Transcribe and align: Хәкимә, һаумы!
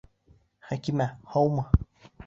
Хәкимә, 0.71 1.07
һаумы! 1.35 1.71